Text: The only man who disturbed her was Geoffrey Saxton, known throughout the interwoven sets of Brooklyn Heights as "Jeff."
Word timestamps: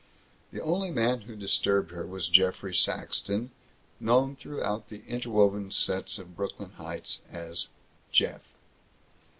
The 0.51 0.63
only 0.63 0.89
man 0.89 1.21
who 1.21 1.35
disturbed 1.35 1.91
her 1.91 2.07
was 2.07 2.27
Geoffrey 2.27 2.73
Saxton, 2.73 3.51
known 3.99 4.35
throughout 4.35 4.89
the 4.89 5.03
interwoven 5.07 5.69
sets 5.69 6.17
of 6.17 6.35
Brooklyn 6.35 6.71
Heights 6.71 7.21
as 7.31 7.67
"Jeff." 8.11 8.41